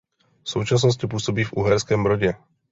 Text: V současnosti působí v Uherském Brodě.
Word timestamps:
V 0.43 0.49
současnosti 0.49 1.07
působí 1.07 1.43
v 1.43 1.53
Uherském 1.53 2.03
Brodě. 2.03 2.33